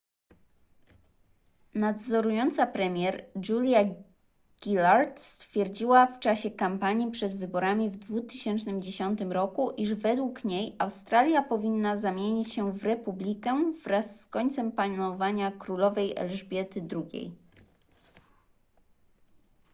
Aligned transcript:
nadzorująca 1.75 2.67
premier 2.67 3.25
julia 3.49 3.79
gillard 4.61 5.19
stwierdziła 5.19 6.07
w 6.07 6.19
czasie 6.19 6.51
kampanii 6.51 7.11
przed 7.11 7.37
wyborami 7.37 7.89
w 7.89 7.95
2010 7.97 9.21
roku 9.29 9.71
iż 9.77 9.93
według 9.93 10.43
niej 10.45 10.75
australia 10.79 11.41
powinna 11.43 11.97
zamienić 11.97 12.53
się 12.53 12.71
w 12.73 12.83
republikę 12.83 13.73
wraz 13.83 14.21
z 14.21 14.27
końcem 14.27 14.71
panowania 14.71 15.51
królowej 15.51 16.13
elżbiety 16.17 16.79
ii 17.13 17.31